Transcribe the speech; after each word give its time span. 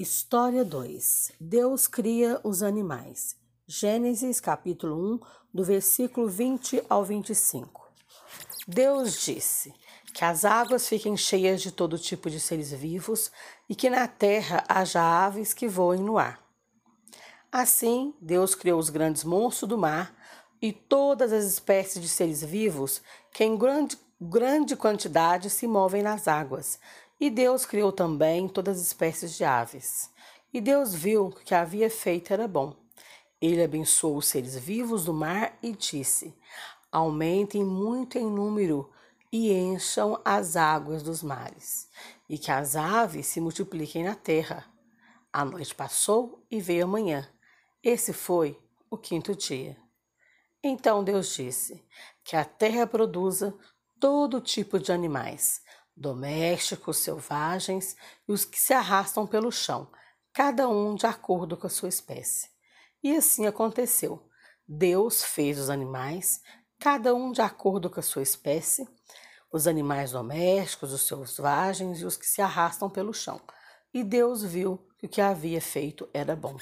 História 0.00 0.64
2 0.64 1.32
Deus 1.38 1.86
cria 1.86 2.40
os 2.42 2.62
animais. 2.62 3.36
Gênesis 3.66 4.40
capítulo 4.40 4.96
1, 5.16 5.20
do 5.52 5.62
versículo 5.62 6.26
20 6.26 6.82
ao 6.88 7.04
25. 7.04 7.86
Deus 8.66 9.20
disse: 9.20 9.74
Que 10.14 10.24
as 10.24 10.46
águas 10.46 10.88
fiquem 10.88 11.18
cheias 11.18 11.60
de 11.60 11.70
todo 11.70 11.98
tipo 11.98 12.30
de 12.30 12.40
seres 12.40 12.72
vivos 12.72 13.30
e 13.68 13.74
que 13.74 13.90
na 13.90 14.08
terra 14.08 14.64
haja 14.66 15.02
aves 15.02 15.52
que 15.52 15.68
voem 15.68 16.00
no 16.00 16.16
ar. 16.16 16.42
Assim, 17.52 18.14
Deus 18.22 18.54
criou 18.54 18.80
os 18.80 18.88
grandes 18.88 19.22
monstros 19.22 19.68
do 19.68 19.76
mar 19.76 20.16
e 20.62 20.72
todas 20.72 21.30
as 21.30 21.44
espécies 21.44 22.00
de 22.00 22.08
seres 22.08 22.42
vivos 22.42 23.02
que 23.30 23.44
em 23.44 23.54
grande, 23.54 23.98
grande 24.18 24.76
quantidade 24.76 25.50
se 25.50 25.66
movem 25.66 26.02
nas 26.02 26.26
águas 26.26 26.78
e 27.20 27.28
Deus 27.28 27.66
criou 27.66 27.92
também 27.92 28.48
todas 28.48 28.78
as 28.78 28.86
espécies 28.86 29.36
de 29.36 29.44
aves. 29.44 30.10
E 30.52 30.60
Deus 30.60 30.94
viu 30.94 31.30
que 31.30 31.42
o 31.42 31.44
que 31.44 31.54
havia 31.54 31.90
feito 31.90 32.32
era 32.32 32.48
bom. 32.48 32.74
Ele 33.40 33.62
abençoou 33.62 34.16
os 34.16 34.26
seres 34.26 34.56
vivos 34.56 35.04
do 35.04 35.12
mar 35.12 35.58
e 35.62 35.72
disse: 35.72 36.34
Aumentem 36.90 37.62
muito 37.62 38.18
em 38.18 38.24
número 38.24 38.90
e 39.30 39.52
encham 39.52 40.20
as 40.24 40.56
águas 40.56 41.02
dos 41.02 41.22
mares, 41.22 41.88
e 42.28 42.36
que 42.36 42.50
as 42.50 42.74
aves 42.74 43.26
se 43.26 43.40
multipliquem 43.40 44.02
na 44.02 44.14
terra. 44.14 44.64
A 45.32 45.44
noite 45.44 45.74
passou 45.74 46.44
e 46.50 46.60
veio 46.60 46.84
a 46.84 46.88
manhã. 46.88 47.28
Esse 47.82 48.12
foi 48.12 48.58
o 48.90 48.96
quinto 48.96 49.36
dia. 49.36 49.76
Então 50.62 51.04
Deus 51.04 51.34
disse: 51.34 51.84
Que 52.24 52.34
a 52.34 52.44
terra 52.44 52.86
produza 52.86 53.54
todo 54.00 54.40
tipo 54.40 54.78
de 54.78 54.90
animais, 54.90 55.62
domésticos, 56.00 56.96
selvagens 56.96 57.94
e 58.26 58.32
os 58.32 58.44
que 58.44 58.58
se 58.58 58.72
arrastam 58.72 59.26
pelo 59.26 59.52
chão, 59.52 59.86
cada 60.32 60.66
um 60.68 60.94
de 60.94 61.06
acordo 61.06 61.56
com 61.56 61.66
a 61.66 61.70
sua 61.70 61.90
espécie. 61.90 62.48
E 63.02 63.14
assim 63.14 63.46
aconteceu. 63.46 64.26
Deus 64.66 65.22
fez 65.22 65.58
os 65.58 65.68
animais, 65.68 66.40
cada 66.78 67.14
um 67.14 67.30
de 67.30 67.42
acordo 67.42 67.90
com 67.90 68.00
a 68.00 68.02
sua 68.02 68.22
espécie, 68.22 68.88
os 69.52 69.66
animais 69.66 70.12
domésticos, 70.12 70.92
os 70.92 71.02
selvagens 71.02 72.00
e 72.00 72.04
os 72.04 72.16
que 72.16 72.26
se 72.26 72.40
arrastam 72.40 72.88
pelo 72.88 73.12
chão. 73.12 73.40
E 73.92 74.02
Deus 74.02 74.42
viu 74.42 74.78
que 74.98 75.06
o 75.06 75.08
que 75.08 75.20
havia 75.20 75.60
feito 75.60 76.08
era 76.14 76.34
bom. 76.34 76.56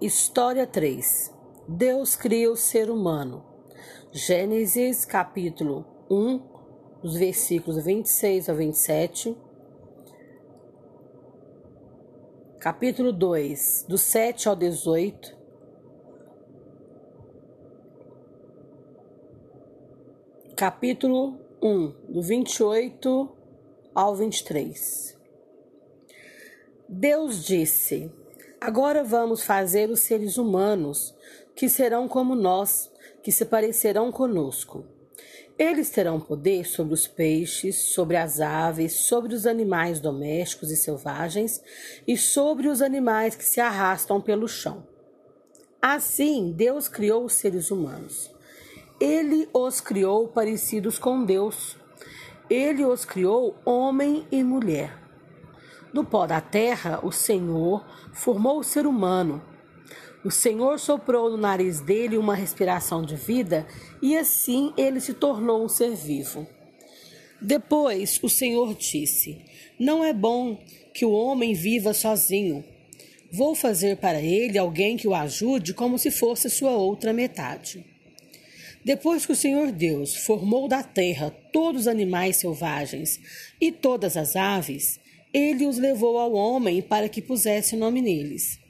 História 0.00 0.66
3 0.66 1.32
Deus 1.68 2.14
cria 2.16 2.50
o 2.50 2.56
ser 2.56 2.90
humano. 2.90 3.55
Gênesis 4.12 5.04
capítulo 5.04 5.84
1, 6.08 6.40
os 7.02 7.16
versículos 7.16 7.84
26 7.84 8.48
a 8.48 8.54
27. 8.54 9.36
Capítulo 12.60 13.12
2, 13.12 13.84
do 13.88 13.98
7 13.98 14.48
ao 14.48 14.56
18. 14.56 15.36
Capítulo 20.56 21.38
1, 21.60 21.94
do 22.08 22.22
28 22.22 23.28
ao 23.92 24.14
23. 24.14 25.18
Deus 26.88 27.44
disse: 27.44 28.10
Agora 28.60 29.02
vamos 29.02 29.42
fazer 29.42 29.90
os 29.90 30.00
seres 30.00 30.38
humanos, 30.38 31.14
que 31.56 31.68
serão 31.70 32.06
como 32.06 32.34
nós 32.34 32.90
que 33.22 33.32
se 33.32 33.46
parecerão 33.46 34.12
conosco. 34.12 34.84
Eles 35.58 35.88
terão 35.88 36.20
poder 36.20 36.66
sobre 36.66 36.92
os 36.92 37.08
peixes, 37.08 37.76
sobre 37.94 38.18
as 38.18 38.40
aves, 38.40 38.92
sobre 38.92 39.34
os 39.34 39.46
animais 39.46 39.98
domésticos 39.98 40.70
e 40.70 40.76
selvagens 40.76 41.62
e 42.06 42.14
sobre 42.14 42.68
os 42.68 42.82
animais 42.82 43.34
que 43.34 43.44
se 43.44 43.58
arrastam 43.58 44.20
pelo 44.20 44.46
chão. 44.46 44.86
Assim, 45.80 46.52
Deus 46.52 46.88
criou 46.88 47.24
os 47.24 47.32
seres 47.32 47.70
humanos. 47.70 48.30
Ele 49.00 49.48
os 49.52 49.80
criou 49.80 50.28
parecidos 50.28 50.98
com 50.98 51.24
Deus. 51.24 51.76
Ele 52.50 52.84
os 52.84 53.06
criou 53.06 53.56
homem 53.64 54.26
e 54.30 54.44
mulher. 54.44 55.02
Do 55.92 56.04
pó 56.04 56.26
da 56.26 56.40
terra, 56.40 57.00
o 57.02 57.10
Senhor 57.10 57.82
formou 58.12 58.58
o 58.58 58.64
ser 58.64 58.86
humano 58.86 59.42
o 60.26 60.30
Senhor 60.30 60.80
soprou 60.80 61.30
no 61.30 61.36
nariz 61.36 61.80
dele 61.80 62.18
uma 62.18 62.34
respiração 62.34 63.04
de 63.04 63.14
vida 63.14 63.64
e 64.02 64.16
assim 64.16 64.72
ele 64.76 64.98
se 64.98 65.14
tornou 65.14 65.64
um 65.64 65.68
ser 65.68 65.94
vivo. 65.94 66.44
Depois 67.40 68.18
o 68.20 68.28
Senhor 68.28 68.74
disse: 68.74 69.40
Não 69.78 70.04
é 70.04 70.12
bom 70.12 70.58
que 70.92 71.04
o 71.04 71.12
homem 71.12 71.54
viva 71.54 71.94
sozinho. 71.94 72.64
Vou 73.30 73.54
fazer 73.54 73.98
para 73.98 74.20
ele 74.20 74.58
alguém 74.58 74.96
que 74.96 75.06
o 75.06 75.14
ajude 75.14 75.72
como 75.72 75.96
se 75.96 76.10
fosse 76.10 76.50
sua 76.50 76.72
outra 76.72 77.12
metade. 77.12 77.84
Depois 78.84 79.24
que 79.24 79.32
o 79.32 79.36
Senhor 79.36 79.70
Deus 79.70 80.16
formou 80.16 80.66
da 80.66 80.82
terra 80.82 81.30
todos 81.52 81.82
os 81.82 81.86
animais 81.86 82.38
selvagens 82.38 83.20
e 83.60 83.70
todas 83.70 84.16
as 84.16 84.34
aves, 84.34 84.98
ele 85.32 85.66
os 85.68 85.78
levou 85.78 86.18
ao 86.18 86.32
homem 86.32 86.82
para 86.82 87.08
que 87.08 87.22
pusesse 87.22 87.76
nome 87.76 88.02
neles 88.02 88.65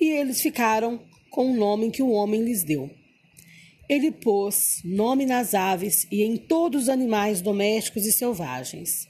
e 0.00 0.10
eles 0.10 0.40
ficaram 0.40 1.00
com 1.30 1.50
o 1.50 1.56
nome 1.56 1.90
que 1.90 2.02
o 2.02 2.10
homem 2.10 2.42
lhes 2.42 2.62
deu. 2.62 2.90
Ele 3.88 4.10
pôs 4.10 4.80
nome 4.84 5.26
nas 5.26 5.52
aves 5.52 6.06
e 6.10 6.22
em 6.22 6.36
todos 6.36 6.84
os 6.84 6.88
animais 6.88 7.40
domésticos 7.40 8.06
e 8.06 8.12
selvagens. 8.12 9.08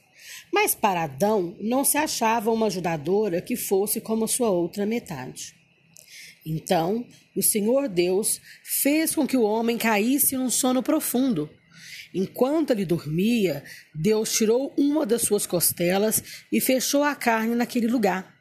Mas 0.53 0.75
para 0.75 1.05
Adão 1.05 1.57
não 1.61 1.85
se 1.85 1.97
achava 1.97 2.51
uma 2.51 2.67
ajudadora 2.67 3.41
que 3.41 3.57
fosse 3.57 4.01
como 4.01 4.25
a 4.25 4.29
sua 4.29 4.51
outra 4.51 4.85
metade. 4.85 5.55
Então 6.45 7.07
o 7.35 7.43
Senhor 7.43 7.89
Deus 7.89 8.41
fez 8.63 9.15
com 9.15 9.27
que 9.27 9.37
o 9.37 9.43
homem 9.43 9.79
caísse 9.79 10.37
num 10.37 10.51
sono 10.51 10.83
profundo. 10.83 11.49
Enquanto 12.13 12.71
ele 12.71 12.85
dormia, 12.85 13.65
Deus 13.95 14.33
tirou 14.33 14.73
uma 14.77 15.05
das 15.05 15.23
suas 15.23 15.47
costelas 15.47 16.23
e 16.53 16.61
fechou 16.61 17.03
a 17.03 17.15
carne 17.15 17.55
naquele 17.55 17.89
lugar. 17.89 18.34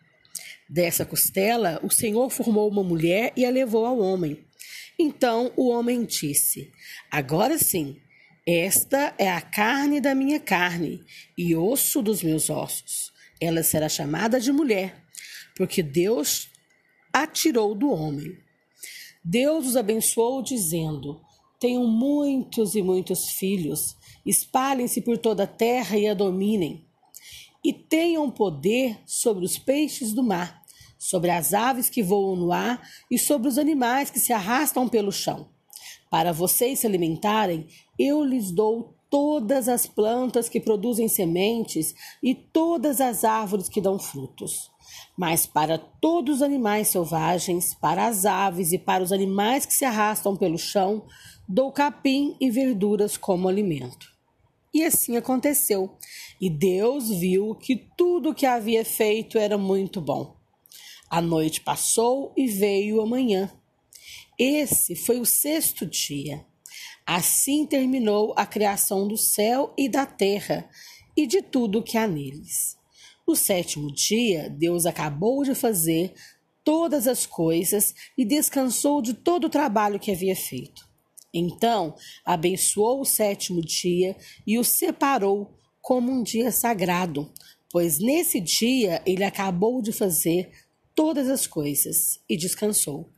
Dessa 0.74 1.06
costela, 1.06 1.80
o 1.84 1.92
Senhor 1.92 2.32
formou 2.32 2.68
uma 2.68 2.84
mulher 2.84 3.32
e 3.38 3.46
a 3.46 3.50
levou 3.52 3.86
ao 3.86 4.00
homem. 4.00 4.44
Então 4.98 5.54
o 5.56 5.70
homem 5.70 6.04
disse: 6.04 6.72
Agora 7.12 7.60
sim, 7.60 7.98
esta 8.44 9.14
é 9.20 9.30
a 9.30 9.40
carne 9.40 10.02
da 10.02 10.16
minha 10.16 10.40
carne 10.40 11.00
e 11.38 11.56
osso 11.56 12.02
dos 12.02 12.24
meus 12.24 12.50
ossos. 12.50 13.14
Ela 13.40 13.62
será 13.62 13.88
chamada 13.88 14.40
de 14.40 14.52
mulher, 14.52 15.00
porque 15.56 15.84
Deus 15.84 16.50
a 17.14 17.28
tirou 17.28 17.76
do 17.76 17.92
homem. 17.92 18.36
Deus 19.24 19.68
os 19.68 19.78
abençoou, 19.78 20.42
dizendo: 20.42 21.22
Tenham 21.60 21.86
muitos 21.86 22.74
e 22.74 22.82
muitos 22.82 23.30
filhos, 23.34 23.96
espalhem-se 24.26 25.02
por 25.02 25.20
toda 25.20 25.44
a 25.44 25.48
terra 25.48 26.00
e 26.00 26.08
a 26.08 26.16
dominem, 26.16 26.84
e 27.64 27.72
tenham 27.72 28.32
poder 28.32 28.98
sobre 29.06 29.46
os 29.46 29.60
peixes 29.60 30.14
do 30.14 30.24
mar 30.24 30.63
sobre 31.04 31.30
as 31.30 31.54
aves 31.54 31.90
que 31.90 32.02
voam 32.02 32.38
no 32.38 32.54
ar 32.54 32.82
e 33.12 33.20
sobre 33.20 33.50
os 33.50 33.58
animais 33.58 34.10
que 34.10 34.20
se 34.20 34.32
arrastam 34.32 34.88
pelo 34.88 35.12
chão. 35.12 35.50
Para 36.10 36.32
vocês 36.32 36.80
se 36.80 36.88
alimentarem, 36.88 37.68
eu 38.00 38.24
lhes 38.24 38.52
dou 38.52 38.96
todas 39.10 39.68
as 39.68 39.86
plantas 39.86 40.48
que 40.48 40.62
produzem 40.62 41.10
sementes 41.10 41.94
e 42.22 42.34
todas 42.34 43.02
as 43.02 43.26
árvores 43.26 43.68
que 43.68 43.82
dão 43.82 44.00
frutos. 44.00 44.72
Mas 45.18 45.46
para 45.46 45.78
todos 45.78 46.38
os 46.38 46.42
animais 46.42 46.88
selvagens, 46.88 47.76
para 47.76 48.08
as 48.08 48.26
aves 48.26 48.72
e 48.72 48.78
para 48.78 49.04
os 49.04 49.12
animais 49.12 49.66
que 49.66 49.74
se 49.74 49.84
arrastam 49.84 50.38
pelo 50.38 50.58
chão, 50.58 51.06
dou 51.48 51.70
capim 51.72 52.38
e 52.40 52.50
verduras 52.50 53.18
como 53.18 53.50
alimento. 53.50 54.08
E 54.74 54.84
assim 54.84 55.18
aconteceu. 55.18 55.98
E 56.40 56.50
Deus 56.50 57.10
viu 57.10 57.56
que 57.56 57.76
tudo 57.98 58.30
o 58.30 58.34
que 58.34 58.46
havia 58.46 58.86
feito 58.86 59.38
era 59.38 59.58
muito 59.58 60.00
bom. 60.00 60.42
A 61.14 61.22
noite 61.22 61.62
passou 61.62 62.34
e 62.36 62.48
veio 62.48 63.00
a 63.00 63.06
manhã. 63.06 63.48
Esse 64.36 64.96
foi 64.96 65.20
o 65.20 65.26
sexto 65.28 65.86
dia. 65.86 66.44
Assim 67.06 67.68
terminou 67.68 68.34
a 68.36 68.48
criação 68.48 69.08
do 69.08 69.16
céu 69.16 69.72
e 69.78 69.88
da 69.88 70.08
terra 70.08 70.68
e 71.16 71.28
de 71.28 71.44
tudo 71.44 71.84
que 71.84 72.00
há 72.00 72.08
neles. 72.08 72.80
No 73.28 73.36
sétimo 73.36 73.94
dia, 73.94 74.50
Deus 74.50 74.88
acabou 74.88 75.44
de 75.44 75.54
fazer 75.54 76.16
todas 76.64 77.08
as 77.08 77.28
coisas 77.28 77.94
e 78.18 78.26
descansou 78.26 79.00
de 79.00 79.14
todo 79.14 79.46
o 79.46 79.52
trabalho 79.52 80.00
que 80.00 80.10
havia 80.10 80.36
feito. 80.36 80.90
Então, 81.32 81.94
abençoou 82.26 83.02
o 83.02 83.06
sétimo 83.06 83.62
dia 83.62 84.18
e 84.48 84.58
o 84.58 84.64
separou 84.64 85.60
como 85.80 86.12
um 86.12 86.24
dia 86.24 86.52
sagrado, 86.52 87.32
pois 87.70 88.00
nesse 88.00 88.40
dia 88.40 89.00
ele 89.06 89.24
acabou 89.24 89.80
de 89.80 89.92
fazer 89.92 90.63
todas 90.96 91.30
as 91.30 91.48
coisas 91.48 92.20
e 92.30 92.38
descansou. 92.38 93.10